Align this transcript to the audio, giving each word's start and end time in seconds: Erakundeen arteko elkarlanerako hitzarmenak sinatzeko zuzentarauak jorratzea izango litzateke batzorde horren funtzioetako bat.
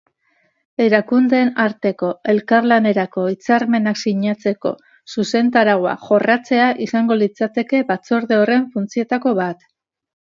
Erakundeen 0.83 1.51
arteko 1.63 2.07
elkarlanerako 2.33 3.25
hitzarmenak 3.33 4.01
sinatzeko 4.05 4.71
zuzentarauak 5.17 6.09
jorratzea 6.09 6.67
izango 6.87 7.19
litzateke 7.23 7.83
batzorde 7.93 8.41
horren 8.41 8.69
funtzioetako 8.79 9.37
bat. 9.45 9.63